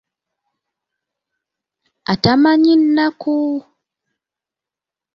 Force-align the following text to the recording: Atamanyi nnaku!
Atamanyi 2.11 2.73
nnaku! 2.81 3.35